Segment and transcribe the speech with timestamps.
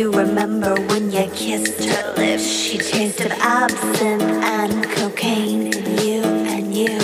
[0.00, 2.46] you remember when you kissed her lips?
[2.46, 6.98] She tasted absinthe and cocaine in you and you.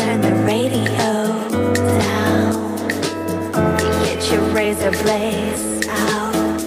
[0.00, 1.14] Turn the radio
[2.02, 2.76] down.
[4.04, 6.60] Get your razor blades out.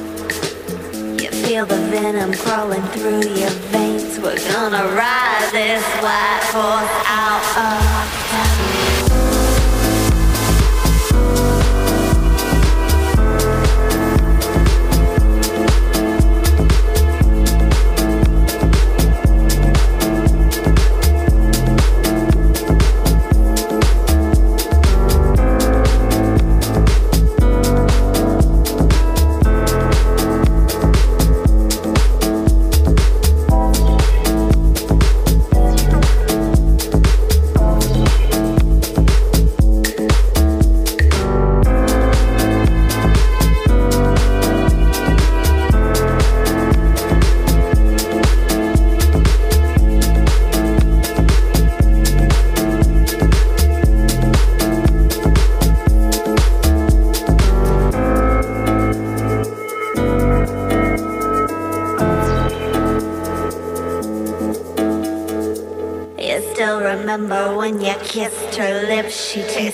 [1.22, 4.18] You feel the venom crawling through your veins.
[4.18, 8.19] We're gonna ride this white horse out of.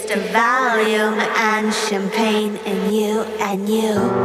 [0.06, 4.25] She tasted Valium and champagne and you and you.